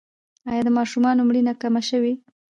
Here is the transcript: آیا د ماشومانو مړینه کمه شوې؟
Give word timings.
آیا 0.49 0.61
د 0.65 0.69
ماشومانو 0.77 1.21
مړینه 1.27 1.53
کمه 1.61 1.81
شوې؟ 1.89 2.13